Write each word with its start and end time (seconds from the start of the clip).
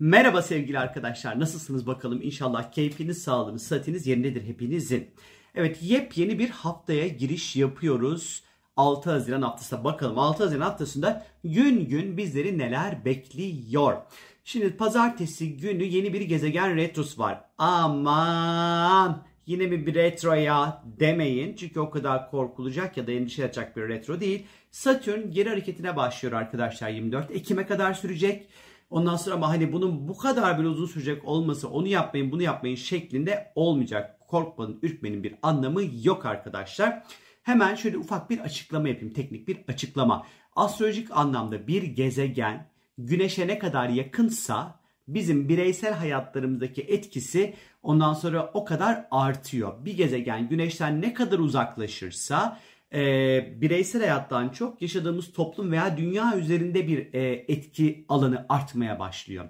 Merhaba 0.00 0.42
sevgili 0.42 0.78
arkadaşlar. 0.78 1.40
Nasılsınız 1.40 1.86
bakalım? 1.86 2.22
İnşallah 2.22 2.72
keyfiniz, 2.72 3.22
sağlığınız, 3.22 3.62
sıhhatiniz 3.62 4.06
yerindedir 4.06 4.42
hepinizin. 4.42 5.10
Evet 5.54 5.82
yepyeni 5.82 6.38
bir 6.38 6.50
haftaya 6.50 7.08
giriş 7.08 7.56
yapıyoruz. 7.56 8.42
6 8.76 9.10
Haziran 9.10 9.42
haftası. 9.42 9.84
Bakalım 9.84 10.18
6 10.18 10.42
Haziran 10.42 10.62
haftasında 10.62 11.26
gün 11.44 11.88
gün 11.88 12.16
bizleri 12.16 12.58
neler 12.58 13.04
bekliyor. 13.04 13.96
Şimdi 14.44 14.76
pazartesi 14.76 15.56
günü 15.56 15.84
yeni 15.84 16.12
bir 16.12 16.20
gezegen 16.20 16.76
retrosu 16.76 17.22
var. 17.22 17.44
Aman 17.58 19.22
yine 19.46 19.66
mi 19.66 19.86
bir 19.86 19.94
retro 19.94 20.34
ya 20.34 20.82
demeyin. 21.00 21.56
Çünkü 21.56 21.80
o 21.80 21.90
kadar 21.90 22.30
korkulacak 22.30 22.96
ya 22.96 23.06
da 23.06 23.12
endişe 23.12 23.42
edecek 23.42 23.76
bir 23.76 23.88
retro 23.88 24.20
değil. 24.20 24.46
Satürn 24.70 25.30
geri 25.30 25.48
hareketine 25.48 25.96
başlıyor 25.96 26.34
arkadaşlar 26.34 26.88
24 26.88 27.30
Ekim'e 27.30 27.66
kadar 27.66 27.94
sürecek. 27.94 28.46
Ondan 28.90 29.16
sonra 29.16 29.34
ama 29.34 29.48
hani 29.48 29.72
bunun 29.72 30.08
bu 30.08 30.16
kadar 30.16 30.58
bir 30.58 30.64
uzun 30.64 30.86
sürecek 30.86 31.24
olması 31.24 31.70
onu 31.70 31.86
yapmayın 31.86 32.32
bunu 32.32 32.42
yapmayın 32.42 32.76
şeklinde 32.76 33.52
olmayacak. 33.54 34.20
Korkmanın 34.28 34.78
ürkmenin 34.82 35.22
bir 35.22 35.34
anlamı 35.42 35.82
yok 36.02 36.26
arkadaşlar. 36.26 37.02
Hemen 37.42 37.74
şöyle 37.74 37.98
ufak 37.98 38.30
bir 38.30 38.38
açıklama 38.38 38.88
yapayım. 38.88 39.14
Teknik 39.14 39.48
bir 39.48 39.58
açıklama. 39.68 40.26
Astrolojik 40.56 41.08
anlamda 41.10 41.66
bir 41.66 41.82
gezegen 41.82 42.70
güneşe 42.98 43.46
ne 43.46 43.58
kadar 43.58 43.88
yakınsa 43.88 44.80
bizim 45.08 45.48
bireysel 45.48 45.94
hayatlarımızdaki 45.94 46.82
etkisi 46.82 47.54
ondan 47.82 48.14
sonra 48.14 48.50
o 48.54 48.64
kadar 48.64 49.06
artıyor. 49.10 49.84
Bir 49.84 49.96
gezegen 49.96 50.48
güneşten 50.48 51.00
ne 51.00 51.14
kadar 51.14 51.38
uzaklaşırsa 51.38 52.58
e, 52.94 53.60
bireysel 53.60 54.02
hayattan 54.02 54.48
çok 54.48 54.82
yaşadığımız 54.82 55.32
toplum 55.32 55.72
veya 55.72 55.96
dünya 55.96 56.38
üzerinde 56.38 56.88
bir 56.88 57.14
e, 57.14 57.44
etki 57.48 58.04
alanı 58.08 58.46
artmaya 58.48 58.98
başlıyor. 58.98 59.48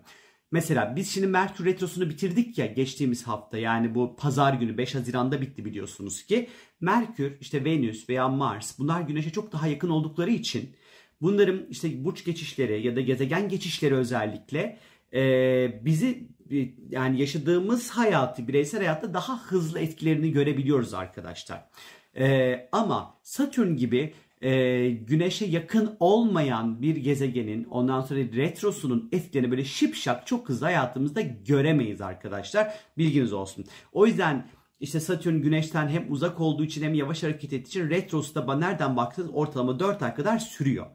Mesela 0.53 0.97
biz 0.97 1.11
şimdi 1.11 1.27
Merkür 1.27 1.65
Retrosu'nu 1.65 2.11
bitirdik 2.11 2.59
ya 2.59 2.67
geçtiğimiz 2.67 3.27
hafta 3.27 3.59
yani 3.59 3.95
bu 3.95 4.17
pazar 4.17 4.55
günü 4.55 4.79
5 4.79 4.95
Haziran'da 4.95 5.41
bitti 5.41 5.65
biliyorsunuz 5.65 6.27
ki. 6.27 6.49
Merkür 6.81 7.41
işte 7.41 7.65
Venüs 7.65 8.09
veya 8.09 8.29
Mars 8.29 8.79
bunlar 8.79 9.01
Güneş'e 9.01 9.31
çok 9.31 9.53
daha 9.53 9.67
yakın 9.67 9.91
oldukları 9.91 10.31
için 10.31 10.77
bunların 11.21 11.67
işte 11.71 12.05
burç 12.05 12.25
geçişleri 12.25 12.87
ya 12.87 12.97
da 12.97 13.01
gezegen 13.01 13.49
geçişleri 13.49 13.95
özellikle 13.95 14.79
e, 15.15 15.85
bizi 15.85 16.29
yani 16.91 17.21
yaşadığımız 17.21 17.91
hayatı 17.91 18.49
bireysel 18.49 18.81
hayatta 18.81 19.15
daha 19.15 19.43
hızlı 19.45 19.81
etkilerini 19.81 20.33
görebiliyoruz 20.33 20.95
arkadaşlar. 20.95 21.65
E, 22.19 22.69
ama 22.73 23.19
Satürn 23.23 23.77
gibi 23.77 24.15
e, 24.41 24.91
güneşe 24.91 25.47
yakın 25.47 25.97
olmayan 26.01 26.83
bir 26.83 26.97
gezegenin 26.97 27.65
ondan 27.65 28.01
sonra 28.01 28.21
retrosunun 28.21 29.09
etkilerini 29.13 29.51
böyle 29.51 29.65
şipşak 29.65 30.27
çok 30.27 30.49
hızlı 30.49 30.67
hayatımızda 30.67 31.21
göremeyiz 31.21 32.01
arkadaşlar. 32.01 32.75
Bilginiz 32.99 33.33
olsun. 33.33 33.65
O 33.93 34.07
yüzden 34.07 34.47
işte 34.81 35.01
Satürn 35.01 35.43
güneşten 35.43 35.89
hem 35.89 36.13
uzak 36.13 36.41
olduğu 36.41 36.65
için 36.65 36.83
hem 36.83 36.95
yavaş 36.95 37.23
hareket 37.23 37.53
ettiği 37.53 37.69
için 37.69 37.91
retrosu 37.91 38.35
da 38.35 38.55
nereden 38.55 38.97
baksanız 38.97 39.31
ortalama 39.33 39.81
4 39.81 40.03
ay 40.03 40.15
kadar 40.15 40.39
sürüyor. 40.39 40.87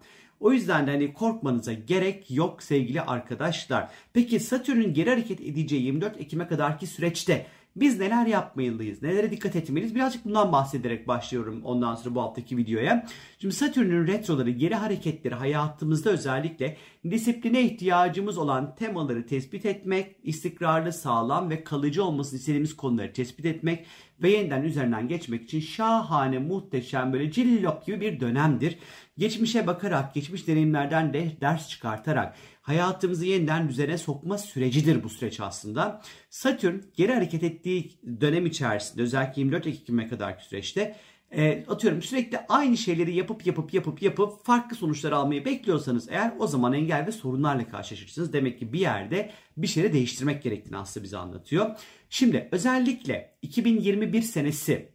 O 0.45 0.51
yüzden 0.51 0.87
de 0.87 0.91
hani 0.91 1.13
korkmanıza 1.13 1.73
gerek 1.73 2.31
yok 2.31 2.63
sevgili 2.63 3.01
arkadaşlar. 3.01 3.89
Peki 4.13 4.39
Satürn'ün 4.39 4.93
geri 4.93 5.09
hareket 5.09 5.41
edeceği 5.41 5.83
24 5.83 6.21
Ekim'e 6.21 6.47
kadarki 6.47 6.87
süreçte 6.87 7.45
biz 7.75 7.99
neler 7.99 8.25
yapmalıyız? 8.25 9.01
Nelere 9.01 9.31
dikkat 9.31 9.55
etmeliyiz? 9.55 9.95
Birazcık 9.95 10.25
bundan 10.25 10.51
bahsederek 10.51 11.07
başlıyorum 11.07 11.61
ondan 11.63 11.95
sonra 11.95 12.15
bu 12.15 12.21
haftaki 12.21 12.57
videoya. 12.57 13.07
Şimdi 13.39 13.55
Satürn'ün 13.55 14.07
retroları, 14.07 14.49
geri 14.49 14.75
hareketleri 14.75 15.35
hayatımızda 15.35 16.09
özellikle 16.09 16.77
disipline 17.09 17.61
ihtiyacımız 17.61 18.37
olan 18.37 18.75
temaları 18.75 19.25
tespit 19.25 19.65
etmek, 19.65 20.15
istikrarlı, 20.23 20.93
sağlam 20.93 21.49
ve 21.49 21.63
kalıcı 21.63 22.03
olmasını 22.03 22.39
istediğimiz 22.39 22.77
konuları 22.77 23.13
tespit 23.13 23.45
etmek 23.45 23.85
ve 24.21 24.29
yeniden 24.29 24.63
üzerinden 24.63 25.07
geçmek 25.07 25.43
için 25.43 25.59
şahane, 25.59 26.39
muhteşem 26.39 27.13
böyle 27.13 27.31
cillop 27.31 27.85
gibi 27.85 28.01
bir 28.01 28.19
dönemdir. 28.19 28.79
Geçmişe 29.17 29.67
bakarak, 29.67 30.13
geçmiş 30.13 30.47
deneyimlerden 30.47 31.13
de 31.13 31.31
ders 31.41 31.69
çıkartarak 31.69 32.35
hayatımızı 32.61 33.25
yeniden 33.25 33.69
düzene 33.69 33.97
sokma 33.97 34.37
sürecidir 34.37 35.03
bu 35.03 35.09
süreç 35.09 35.39
aslında. 35.39 36.01
Satürn 36.29 36.75
geri 36.95 37.13
hareket 37.13 37.43
ettiği 37.43 37.91
dönem 38.21 38.45
içerisinde 38.45 39.01
özellikle 39.01 39.41
24 39.41 39.67
Ekim'e 39.67 40.07
kadarki 40.07 40.45
süreçte 40.45 40.95
e, 41.31 41.65
atıyorum 41.67 42.01
sürekli 42.01 42.39
aynı 42.49 42.77
şeyleri 42.77 43.15
yapıp 43.15 43.45
yapıp 43.45 43.73
yapıp 43.73 44.01
yapıp 44.01 44.45
farklı 44.45 44.75
sonuçlar 44.75 45.11
almayı 45.11 45.45
bekliyorsanız 45.45 46.09
eğer 46.09 46.33
o 46.39 46.47
zaman 46.47 46.73
engel 46.73 47.07
ve 47.07 47.11
sorunlarla 47.11 47.67
karşılaşırsınız. 47.67 48.33
Demek 48.33 48.59
ki 48.59 48.73
bir 48.73 48.79
yerde 48.79 49.31
bir 49.57 49.67
şeyleri 49.67 49.93
değiştirmek 49.93 50.43
gerektiğini 50.43 50.77
aslında 50.77 51.03
bize 51.03 51.17
anlatıyor. 51.17 51.79
Şimdi 52.09 52.49
özellikle 52.51 53.37
2021 53.41 54.21
senesi 54.21 54.91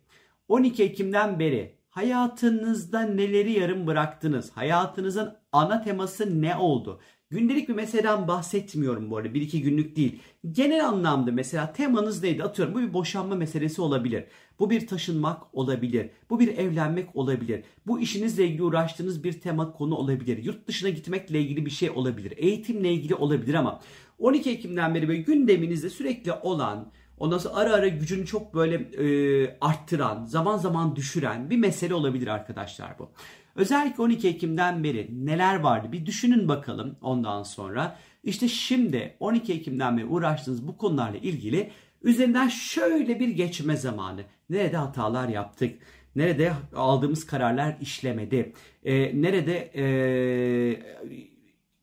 12 0.48 0.82
Ekim'den 0.82 1.38
beri 1.38 1.76
hayatınızda 1.90 3.00
neleri 3.00 3.52
yarım 3.52 3.86
bıraktınız? 3.86 4.50
Hayatınızın 4.50 5.36
ana 5.52 5.82
teması 5.82 6.42
ne 6.42 6.56
oldu? 6.56 7.00
Gündelik 7.32 7.68
bir 7.68 7.74
meseleden 7.74 8.28
bahsetmiyorum 8.28 9.10
bu 9.10 9.16
arada. 9.16 9.34
Bir 9.34 9.40
iki 9.40 9.62
günlük 9.62 9.96
değil. 9.96 10.20
Genel 10.52 10.88
anlamda 10.88 11.32
mesela 11.32 11.72
temanız 11.72 12.22
neydi? 12.22 12.44
Atıyorum 12.44 12.74
bu 12.74 12.80
bir 12.80 12.92
boşanma 12.92 13.34
meselesi 13.34 13.82
olabilir. 13.82 14.24
Bu 14.58 14.70
bir 14.70 14.86
taşınmak 14.86 15.54
olabilir. 15.54 16.10
Bu 16.30 16.40
bir 16.40 16.58
evlenmek 16.58 17.16
olabilir. 17.16 17.64
Bu 17.86 18.00
işinizle 18.00 18.44
ilgili 18.44 18.62
uğraştığınız 18.62 19.24
bir 19.24 19.32
tema 19.32 19.72
konu 19.72 19.94
olabilir. 19.94 20.44
Yurt 20.44 20.68
dışına 20.68 20.88
gitmekle 20.90 21.40
ilgili 21.40 21.66
bir 21.66 21.70
şey 21.70 21.90
olabilir. 21.90 22.32
Eğitimle 22.36 22.92
ilgili 22.92 23.14
olabilir 23.14 23.54
ama 23.54 23.80
12 24.18 24.50
Ekim'den 24.50 24.94
beri 24.94 25.08
böyle 25.08 25.20
gündeminizde 25.20 25.90
sürekli 25.90 26.32
olan 26.32 26.92
Ondan 27.20 27.38
sonra 27.38 27.54
ara 27.54 27.72
ara 27.72 27.88
gücünü 27.88 28.26
çok 28.26 28.54
böyle 28.54 28.74
e, 28.74 29.56
arttıran, 29.60 30.24
zaman 30.24 30.58
zaman 30.58 30.96
düşüren 30.96 31.50
bir 31.50 31.56
mesele 31.56 31.94
olabilir 31.94 32.26
arkadaşlar 32.26 32.98
bu. 32.98 33.10
Özellikle 33.60 34.02
12 34.02 34.28
Ekim'den 34.28 34.84
beri 34.84 35.26
neler 35.26 35.60
vardı 35.60 35.92
bir 35.92 36.06
düşünün 36.06 36.48
bakalım 36.48 36.96
ondan 37.00 37.42
sonra. 37.42 37.98
İşte 38.24 38.48
şimdi 38.48 39.16
12 39.20 39.52
Ekim'den 39.52 39.96
beri 39.96 40.06
uğraştığınız 40.06 40.68
bu 40.68 40.76
konularla 40.76 41.18
ilgili 41.18 41.70
üzerinden 42.02 42.48
şöyle 42.48 43.20
bir 43.20 43.28
geçme 43.28 43.76
zamanı. 43.76 44.20
Nerede 44.50 44.76
hatalar 44.76 45.28
yaptık? 45.28 45.78
Nerede 46.16 46.52
aldığımız 46.76 47.26
kararlar 47.26 47.76
işlemedi? 47.80 48.52
E, 48.84 49.22
nerede 49.22 49.70
e, 49.76 49.84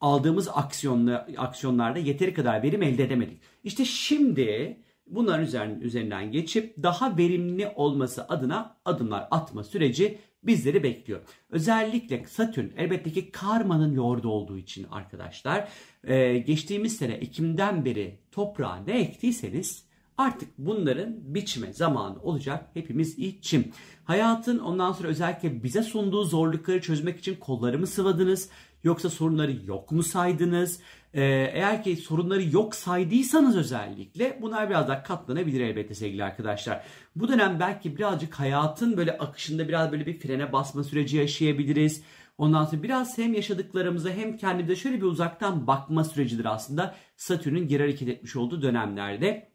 aldığımız 0.02 0.50
aksiyonla, 0.54 1.28
aksiyonlarda 1.38 2.00
yeteri 2.00 2.34
kadar 2.34 2.64
verim 2.64 2.84
elde 2.84 3.04
edemedik? 3.04 3.42
İşte 3.64 3.86
şimdi 3.86 4.78
bunların 5.08 5.82
üzerinden 5.82 6.32
geçip 6.32 6.84
daha 6.84 7.18
verimli 7.18 7.68
olması 7.76 8.28
adına 8.28 8.78
adımlar 8.86 9.28
atma 9.32 9.64
süreci 9.64 10.18
bizleri 10.48 10.84
bekliyor. 10.84 11.22
Özellikle 11.50 12.26
Satürn 12.28 12.68
elbette 12.78 13.12
ki 13.12 13.32
karmanın 13.32 13.98
lordu 13.98 14.30
olduğu 14.30 14.58
için 14.58 14.88
arkadaşlar 14.92 15.68
e, 16.04 16.38
geçtiğimiz 16.38 16.98
sene 16.98 17.14
Ekim'den 17.14 17.86
beri 17.86 18.20
toprağa 18.32 18.76
ne 18.76 19.00
ektiyseniz 19.00 19.88
artık 20.18 20.50
bunların 20.58 21.16
biçme 21.36 21.74
zamanı 21.74 22.22
olacak 22.22 22.70
hepimiz 22.74 23.20
için. 23.20 23.74
Hayatın 24.04 24.60
ondan 24.60 24.92
sonra 24.92 25.08
özellikle 25.08 25.64
bize 25.64 25.84
sunduğu 25.84 26.24
zorlukları 26.24 26.82
çözmek 26.82 27.20
için 27.20 27.36
kollarımı 27.36 27.88
sıvadınız. 27.88 28.50
Yoksa 28.84 29.10
sorunları 29.10 29.52
yok 29.66 29.92
mu 29.92 30.04
saydınız? 30.04 30.80
Ee, 31.18 31.52
eğer 31.54 31.84
ki 31.84 31.96
sorunları 31.96 32.44
yok 32.44 32.76
saydıysanız 32.76 33.58
özellikle 33.58 34.40
bunlar 34.42 34.70
biraz 34.70 34.88
daha 34.88 35.04
katlanabilir 35.04 35.62
elbette 35.62 35.94
sevgili 35.94 36.24
arkadaşlar. 36.24 36.84
Bu 37.16 37.28
dönem 37.28 37.60
belki 37.60 37.98
birazcık 37.98 38.34
hayatın 38.34 38.98
böyle 38.98 39.18
akışında 39.18 39.68
biraz 39.68 39.92
böyle 39.92 40.06
bir 40.06 40.20
frene 40.20 40.52
basma 40.54 40.84
süreci 40.84 41.18
yaşayabiliriz. 41.18 42.04
Ondan 42.38 42.66
sonra 42.66 42.84
biraz 42.84 43.18
hem 43.18 43.34
yaşadıklarımıza 43.34 44.10
hem 44.10 44.38
kendimize 44.38 44.76
şöyle 44.76 44.98
bir 44.98 45.06
uzaktan 45.06 45.68
bakma 45.68 46.04
sürecidir 46.04 46.46
aslında 46.46 46.96
Satürn'ün 47.16 47.68
geri 47.68 47.84
hareket 47.84 48.10
etmiş 48.10 48.36
olduğu 48.36 48.62
dönemlerde. 48.62 49.52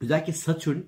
Özellikle 0.00 0.32
Satürn 0.32 0.78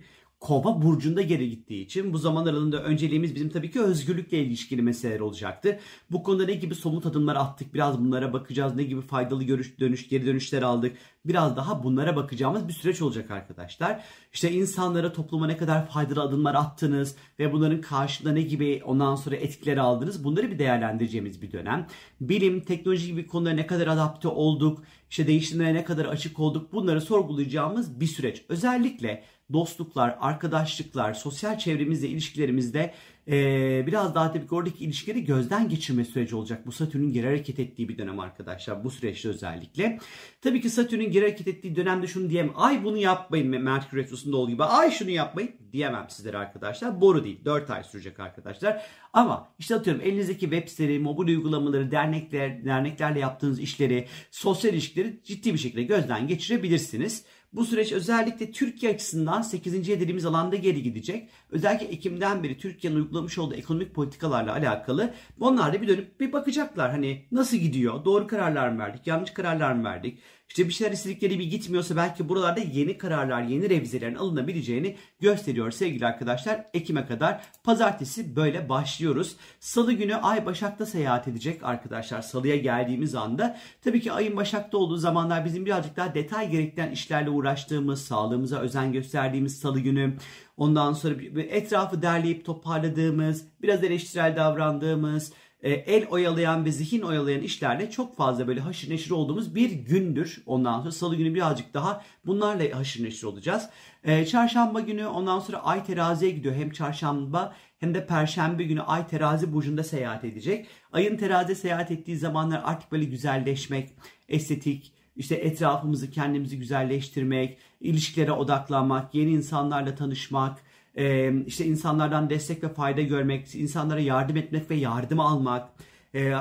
Kova 0.42 0.82
burcunda 0.82 1.22
geri 1.22 1.50
gittiği 1.50 1.84
için 1.84 2.12
bu 2.12 2.18
zaman 2.18 2.46
aralığında 2.46 2.82
önceliğimiz 2.82 3.34
bizim 3.34 3.50
tabii 3.50 3.70
ki 3.70 3.80
özgürlükle 3.80 4.38
ilişkili 4.38 4.82
meseleler 4.82 5.20
olacaktı. 5.20 5.78
Bu 6.10 6.22
konuda 6.22 6.44
ne 6.44 6.54
gibi 6.54 6.74
somut 6.74 7.06
adımlar 7.06 7.36
attık 7.36 7.74
biraz 7.74 8.00
bunlara 8.00 8.32
bakacağız. 8.32 8.74
Ne 8.74 8.82
gibi 8.82 9.00
faydalı 9.00 9.44
görüş 9.44 9.80
dönüş 9.80 10.08
geri 10.08 10.26
dönüşler 10.26 10.62
aldık. 10.62 10.96
Biraz 11.24 11.56
daha 11.56 11.84
bunlara 11.84 12.16
bakacağımız 12.16 12.68
bir 12.68 12.72
süreç 12.72 13.02
olacak 13.02 13.30
arkadaşlar. 13.30 14.04
İşte 14.32 14.52
insanlara 14.52 15.12
topluma 15.12 15.46
ne 15.46 15.56
kadar 15.56 15.86
faydalı 15.86 16.22
adımlar 16.22 16.54
attınız 16.54 17.16
ve 17.38 17.52
bunların 17.52 17.80
karşılığında 17.80 18.34
ne 18.34 18.42
gibi 18.42 18.82
ondan 18.84 19.14
sonra 19.14 19.36
etkileri 19.36 19.80
aldınız. 19.80 20.24
Bunları 20.24 20.50
bir 20.50 20.58
değerlendireceğimiz 20.58 21.42
bir 21.42 21.52
dönem. 21.52 21.86
Bilim, 22.20 22.60
teknoloji 22.60 23.06
gibi 23.06 23.26
konulara 23.26 23.54
ne 23.54 23.66
kadar 23.66 23.86
adapte 23.86 24.28
olduk, 24.28 24.82
işte 25.10 25.26
değişimlere 25.26 25.74
ne 25.74 25.84
kadar 25.84 26.04
açık 26.04 26.38
olduk 26.38 26.72
bunları 26.72 27.00
sorgulayacağımız 27.00 28.00
bir 28.00 28.06
süreç. 28.06 28.44
Özellikle 28.48 29.24
dostluklar, 29.52 30.16
arkadaşlıklar, 30.20 31.14
sosyal 31.14 31.58
çevremizle 31.58 32.08
ilişkilerimizde 32.08 32.94
Ee, 33.28 33.84
biraz 33.86 34.14
daha 34.14 34.32
tabii 34.32 34.46
ki 34.48 34.54
oradaki 34.54 34.84
ilişkileri 34.84 35.24
gözden 35.24 35.68
geçirme 35.68 36.04
süreci 36.04 36.36
olacak. 36.36 36.66
Bu 36.66 36.72
Satürn'ün 36.72 37.12
geri 37.12 37.26
hareket 37.26 37.58
ettiği 37.58 37.88
bir 37.88 37.98
dönem 37.98 38.20
arkadaşlar. 38.20 38.84
Bu 38.84 38.90
süreçte 38.90 39.28
özellikle. 39.28 39.98
Tabii 40.40 40.60
ki 40.60 40.70
Satürn'ün 40.70 41.10
geri 41.10 41.24
hareket 41.24 41.48
ettiği 41.48 41.76
dönemde 41.76 42.06
şunu 42.06 42.30
diyemem. 42.30 42.52
Ay 42.56 42.84
bunu 42.84 42.96
yapmayın 42.96 43.48
Merkür 43.48 43.98
Retrosu'nda 43.98 44.36
olduğu 44.36 44.50
gibi. 44.50 44.64
Ay 44.64 44.90
şunu 44.90 45.10
yapmayın 45.10 45.50
diyemem 45.72 46.06
sizlere 46.08 46.38
arkadaşlar. 46.38 47.00
Boru 47.00 47.24
değil. 47.24 47.44
4 47.44 47.70
ay 47.70 47.84
sürecek 47.84 48.20
arkadaşlar. 48.20 48.82
Ama 49.12 49.48
işte 49.58 49.74
atıyorum 49.74 50.02
elinizdeki 50.02 50.40
web 50.40 50.68
siteleri, 50.68 50.98
mobil 50.98 51.28
uygulamaları, 51.28 51.90
dernekler, 51.90 52.64
derneklerle 52.64 53.18
yaptığınız 53.18 53.60
işleri, 53.60 54.08
sosyal 54.30 54.74
ilişkileri 54.74 55.20
ciddi 55.24 55.52
bir 55.54 55.58
şekilde 55.58 55.82
gözden 55.82 56.26
geçirebilirsiniz. 56.26 57.24
Bu 57.52 57.64
süreç 57.64 57.92
özellikle 57.92 58.52
Türkiye 58.52 58.94
açısından 58.94 59.42
8. 59.42 59.88
dediğimiz 59.88 60.26
alanda 60.26 60.56
geri 60.56 60.82
gidecek. 60.82 61.28
Özellikle 61.50 61.86
Ekim'den 61.86 62.42
beri 62.42 62.58
Türkiye'nin 62.58 62.96
uygulamış 62.98 63.38
olduğu 63.38 63.54
ekonomik 63.54 63.94
politikalarla 63.94 64.52
alakalı 64.52 65.14
onlar 65.40 65.72
da 65.72 65.82
bir 65.82 65.88
dönüp 65.88 66.20
bir 66.20 66.32
bakacaklar. 66.32 66.90
Hani 66.90 67.26
nasıl 67.32 67.56
gidiyor? 67.56 68.04
Doğru 68.04 68.26
kararlar 68.26 68.68
mı 68.68 68.78
verdik? 68.78 69.06
Yanlış 69.06 69.30
kararlar 69.30 69.72
mı 69.72 69.84
verdik? 69.84 70.18
İşte 70.52 70.68
bir 70.68 70.72
şeyler 70.72 70.92
istedikleri 70.92 71.38
bir 71.38 71.50
gitmiyorsa 71.50 71.96
belki 71.96 72.28
buralarda 72.28 72.60
yeni 72.60 72.98
kararlar, 72.98 73.42
yeni 73.42 73.70
revizelerin 73.70 74.14
alınabileceğini 74.14 74.96
gösteriyor 75.20 75.70
sevgili 75.70 76.06
arkadaşlar. 76.06 76.66
Ekim'e 76.74 77.06
kadar 77.06 77.42
pazartesi 77.64 78.36
böyle 78.36 78.68
başlıyoruz. 78.68 79.36
Salı 79.60 79.92
günü 79.92 80.14
Ay 80.14 80.46
Başak'ta 80.46 80.86
seyahat 80.86 81.28
edecek 81.28 81.64
arkadaşlar. 81.64 82.22
Salıya 82.22 82.56
geldiğimiz 82.56 83.14
anda 83.14 83.58
tabii 83.84 84.00
ki 84.00 84.12
Ay'ın 84.12 84.36
Başak'ta 84.36 84.78
olduğu 84.78 84.96
zamanlar 84.96 85.44
bizim 85.44 85.66
birazcık 85.66 85.96
daha 85.96 86.14
detay 86.14 86.50
gerektiren 86.50 86.90
işlerle 86.90 87.30
uğraştığımız, 87.42 88.02
sağlığımıza 88.02 88.58
özen 88.58 88.92
gösterdiğimiz 88.92 89.58
salı 89.58 89.80
günü. 89.80 90.16
Ondan 90.56 90.92
sonra 90.92 91.14
etrafı 91.38 92.02
derleyip 92.02 92.44
toparladığımız, 92.44 93.44
biraz 93.62 93.84
eleştirel 93.84 94.36
davrandığımız, 94.36 95.32
e, 95.62 95.70
el 95.70 96.06
oyalayan 96.06 96.64
ve 96.64 96.72
zihin 96.72 97.02
oyalayan 97.02 97.42
işlerle 97.42 97.90
çok 97.90 98.16
fazla 98.16 98.48
böyle 98.48 98.60
haşır 98.60 98.90
neşir 98.90 99.10
olduğumuz 99.10 99.54
bir 99.54 99.70
gündür. 99.70 100.42
Ondan 100.46 100.78
sonra 100.80 100.92
salı 100.92 101.16
günü 101.16 101.34
birazcık 101.34 101.74
daha 101.74 102.04
bunlarla 102.26 102.78
haşır 102.78 103.04
neşir 103.04 103.26
olacağız. 103.26 103.68
E, 104.04 104.26
çarşamba 104.26 104.80
günü 104.80 105.06
ondan 105.06 105.40
sonra 105.40 105.56
ay 105.64 105.84
teraziye 105.84 106.30
gidiyor. 106.30 106.54
Hem 106.54 106.70
çarşamba 106.70 107.54
hem 107.78 107.94
de 107.94 108.06
perşembe 108.06 108.64
günü 108.64 108.82
ay 108.82 109.06
terazi 109.06 109.52
burcunda 109.52 109.84
seyahat 109.84 110.24
edecek. 110.24 110.66
Ayın 110.92 111.16
terazi 111.16 111.54
seyahat 111.54 111.90
ettiği 111.90 112.16
zamanlar 112.16 112.60
artık 112.64 112.92
böyle 112.92 113.04
güzelleşmek, 113.04 113.90
estetik, 114.28 114.92
işte 115.16 115.34
etrafımızı 115.34 116.10
kendimizi 116.10 116.58
güzelleştirmek, 116.58 117.58
ilişkilere 117.80 118.32
odaklanmak, 118.32 119.14
yeni 119.14 119.30
insanlarla 119.30 119.94
tanışmak, 119.94 120.58
e, 120.96 121.32
işte 121.46 121.64
insanlardan 121.66 122.30
destek 122.30 122.64
ve 122.64 122.68
fayda 122.68 123.02
görmek, 123.02 123.54
insanlara 123.54 124.00
yardım 124.00 124.36
etmek 124.36 124.70
ve 124.70 124.74
yardım 124.74 125.20
almak, 125.20 125.68
e, 126.14 126.32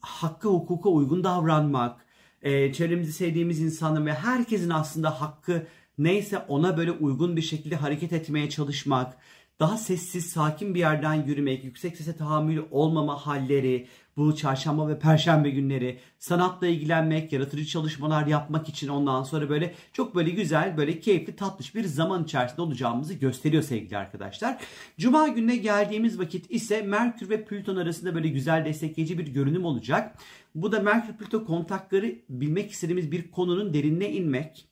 hakkı 0.00 0.48
hukuka 0.48 0.88
uygun 0.88 1.24
davranmak, 1.24 2.06
e, 2.42 2.72
çevremizi 2.72 3.12
sevdiğimiz 3.12 3.60
insanların 3.60 4.06
ve 4.06 4.14
herkesin 4.14 4.70
aslında 4.70 5.20
hakkı 5.20 5.66
neyse 5.98 6.38
ona 6.38 6.76
böyle 6.76 6.92
uygun 6.92 7.36
bir 7.36 7.42
şekilde 7.42 7.76
hareket 7.76 8.12
etmeye 8.12 8.50
çalışmak, 8.50 9.16
daha 9.60 9.76
sessiz, 9.76 10.26
sakin 10.26 10.74
bir 10.74 10.80
yerden 10.80 11.14
yürümek, 11.14 11.64
yüksek 11.64 11.96
sese 11.96 12.16
tahammül 12.16 12.62
olmama 12.70 13.26
halleri, 13.26 13.88
bu 14.16 14.36
çarşamba 14.36 14.88
ve 14.88 14.98
perşembe 14.98 15.50
günleri 15.50 15.98
sanatla 16.18 16.66
ilgilenmek, 16.66 17.32
yaratıcı 17.32 17.66
çalışmalar 17.66 18.26
yapmak 18.26 18.68
için 18.68 18.88
ondan 18.88 19.22
sonra 19.22 19.48
böyle 19.48 19.74
çok 19.92 20.14
böyle 20.14 20.30
güzel, 20.30 20.76
böyle 20.76 21.00
keyifli, 21.00 21.36
tatlış 21.36 21.74
bir 21.74 21.84
zaman 21.84 22.24
içerisinde 22.24 22.62
olacağımızı 22.62 23.14
gösteriyor 23.14 23.62
sevgili 23.62 23.98
arkadaşlar. 23.98 24.58
Cuma 24.98 25.28
gününe 25.28 25.56
geldiğimiz 25.56 26.18
vakit 26.18 26.50
ise 26.50 26.82
Merkür 26.82 27.30
ve 27.30 27.44
Plüton 27.44 27.76
arasında 27.76 28.14
böyle 28.14 28.28
güzel 28.28 28.64
destekleyici 28.64 29.18
bir 29.18 29.26
görünüm 29.26 29.64
olacak. 29.64 30.18
Bu 30.54 30.72
da 30.72 30.80
Merkür-Plüton 30.80 31.44
kontakları 31.44 32.14
bilmek 32.28 32.70
istediğimiz 32.70 33.12
bir 33.12 33.30
konunun 33.30 33.74
derinine 33.74 34.12
inmek, 34.12 34.68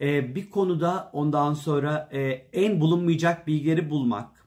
e, 0.00 0.34
bir 0.34 0.50
konuda 0.50 1.10
ondan 1.12 1.54
sonra 1.54 2.08
e, 2.12 2.20
en 2.52 2.80
bulunmayacak 2.80 3.46
bilgileri 3.46 3.90
bulmak, 3.90 4.46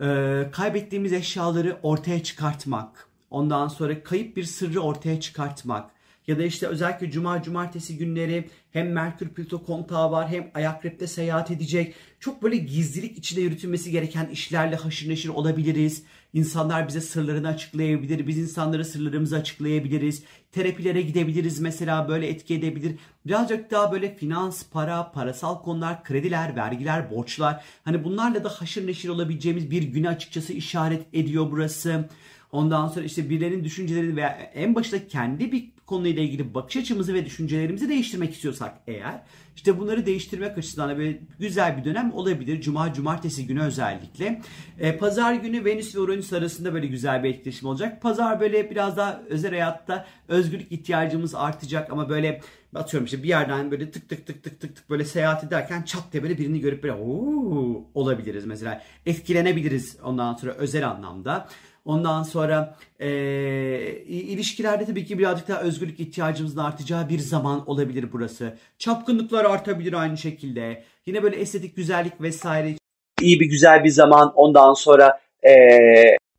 e, 0.00 0.48
kaybettiğimiz 0.52 1.12
eşyaları 1.12 1.78
ortaya 1.82 2.22
çıkartmak, 2.22 3.08
ondan 3.30 3.68
sonra 3.68 4.02
kayıp 4.02 4.36
bir 4.36 4.44
sırrı 4.44 4.80
ortaya 4.80 5.20
çıkartmak 5.20 5.90
ya 6.26 6.38
da 6.38 6.42
işte 6.42 6.66
özellikle 6.66 7.10
cuma 7.10 7.42
cumartesi 7.42 7.98
günleri 7.98 8.48
hem 8.72 8.92
Merkür 8.92 9.28
Plüto 9.28 9.64
kontağı 9.64 10.10
var 10.10 10.28
hem 10.28 10.50
Ayakrep'te 10.54 11.06
seyahat 11.06 11.50
edecek. 11.50 11.94
Çok 12.20 12.42
böyle 12.42 12.56
gizlilik 12.56 13.18
içinde 13.18 13.40
yürütülmesi 13.40 13.90
gereken 13.90 14.26
işlerle 14.26 14.76
haşır 14.76 15.08
neşir 15.08 15.28
olabiliriz. 15.28 16.02
İnsanlar 16.32 16.88
bize 16.88 17.00
sırlarını 17.00 17.48
açıklayabilir. 17.48 18.26
Biz 18.26 18.38
insanlara 18.38 18.84
sırlarımızı 18.84 19.36
açıklayabiliriz. 19.36 20.22
Terapilere 20.52 21.02
gidebiliriz 21.02 21.60
mesela 21.60 22.08
böyle 22.08 22.28
etki 22.28 22.54
edebilir. 22.54 22.96
Birazcık 23.26 23.70
daha 23.70 23.92
böyle 23.92 24.16
finans, 24.16 24.64
para, 24.70 25.12
parasal 25.12 25.62
konular, 25.62 26.04
krediler, 26.04 26.56
vergiler, 26.56 27.10
borçlar. 27.10 27.64
Hani 27.84 28.04
bunlarla 28.04 28.44
da 28.44 28.48
haşır 28.48 28.86
neşir 28.86 29.08
olabileceğimiz 29.08 29.70
bir 29.70 29.82
güne 29.82 30.08
açıkçası 30.08 30.52
işaret 30.52 31.06
ediyor 31.12 31.50
burası. 31.50 32.08
Ondan 32.52 32.88
sonra 32.88 33.04
işte 33.04 33.30
birilerinin 33.30 33.64
düşüncelerini 33.64 34.16
veya 34.16 34.28
en 34.54 34.74
başta 34.74 35.06
kendi 35.06 35.52
bir 35.52 35.72
konuyla 35.86 36.22
ilgili 36.22 36.54
bakış 36.54 36.76
açımızı 36.76 37.14
ve 37.14 37.26
düşüncelerimizi 37.26 37.88
değiştirmek 37.88 38.34
istiyorsak 38.34 38.74
eğer 38.86 39.22
işte 39.56 39.78
bunları 39.78 40.06
değiştirmek 40.06 40.58
açısından 40.58 40.90
da 40.90 40.98
böyle 40.98 41.20
güzel 41.38 41.76
bir 41.78 41.84
dönem 41.84 42.12
olabilir. 42.12 42.60
Cuma, 42.60 42.92
cumartesi 42.92 43.46
günü 43.46 43.62
özellikle. 43.62 44.40
E, 44.78 44.96
Pazar 44.96 45.34
günü 45.34 45.64
Venüs 45.64 45.94
ve 45.96 46.00
Uranüs 46.00 46.32
arasında 46.32 46.74
böyle 46.74 46.86
güzel 46.86 47.24
bir 47.24 47.30
etkileşim 47.30 47.68
olacak. 47.68 48.02
Pazar 48.02 48.40
böyle 48.40 48.70
biraz 48.70 48.96
daha 48.96 49.22
özel 49.28 49.50
hayatta 49.50 50.06
özgürlük 50.28 50.72
ihtiyacımız 50.72 51.34
artacak 51.34 51.92
ama 51.92 52.08
böyle 52.08 52.40
atıyorum 52.74 53.04
işte 53.04 53.22
bir 53.22 53.28
yerden 53.28 53.70
böyle 53.70 53.90
tık 53.90 54.08
tık 54.08 54.26
tık 54.26 54.42
tık 54.42 54.60
tık 54.60 54.76
tık 54.76 54.90
böyle 54.90 55.04
seyahat 55.04 55.44
ederken 55.44 55.82
çat 55.82 56.12
diye 56.12 56.22
böyle 56.22 56.38
birini 56.38 56.60
görüp 56.60 56.82
böyle 56.82 56.94
ooo 56.94 57.84
olabiliriz 57.94 58.44
mesela. 58.44 58.82
Etkilenebiliriz 59.06 59.96
ondan 60.02 60.34
sonra 60.34 60.52
özel 60.52 60.88
anlamda. 60.88 61.48
Ondan 61.84 62.22
sonra 62.22 62.76
e, 63.00 63.08
ilişkilerde 64.06 64.84
tabii 64.84 65.04
ki 65.04 65.18
birazcık 65.18 65.48
daha 65.48 65.60
özgürlük 65.60 66.00
ihtiyacımızın 66.00 66.60
artacağı 66.60 67.08
bir 67.08 67.18
zaman 67.18 67.70
olabilir 67.70 68.06
burası. 68.12 68.58
Çapkınlıklar 68.78 69.44
artabilir 69.44 69.92
aynı 69.92 70.18
şekilde. 70.18 70.84
Yine 71.06 71.22
böyle 71.22 71.36
estetik 71.36 71.76
güzellik 71.76 72.20
vesaire 72.20 72.76
iyi 73.20 73.40
bir 73.40 73.46
güzel 73.46 73.84
bir 73.84 73.90
zaman 73.90 74.32
ondan 74.34 74.74
sonra 74.74 75.20
e, 75.46 75.52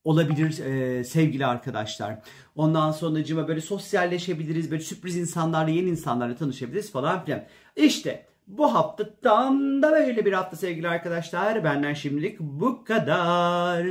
olabilir 0.04 0.60
e, 0.66 1.04
sevgili 1.04 1.46
arkadaşlar. 1.46 2.20
Ondan 2.56 2.92
sonra 2.92 3.24
cıma 3.24 3.48
böyle 3.48 3.62
sosyalleşebiliriz. 3.62 4.72
Böyle 4.72 4.84
sürpriz 4.84 5.18
insanlarla 5.18 5.70
yeni 5.70 5.90
insanlarla 5.90 6.36
tanışabiliriz 6.36 6.92
falan 6.92 7.26
filan. 7.26 7.44
İşte 7.76 8.26
bu 8.48 8.76
hafta 8.76 9.16
tam 9.24 9.82
da 9.82 9.92
böyle 9.92 10.26
bir 10.26 10.34
hafta 10.34 10.56
sevgili 10.56 10.88
arkadaşlar. 10.88 11.64
Benden 11.64 11.94
şimdilik 11.94 12.40
bu 12.40 12.84
kadar. 12.84 13.86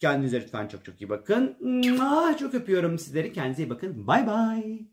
Kendinize 0.00 0.40
lütfen 0.40 0.68
çok 0.68 0.84
çok 0.84 1.00
iyi 1.02 1.08
bakın. 1.08 1.56
Çok 2.38 2.54
öpüyorum 2.54 2.98
sizleri. 2.98 3.32
Kendinize 3.32 3.62
iyi 3.62 3.70
bakın. 3.70 4.06
Bay 4.06 4.26
bay. 4.26 4.89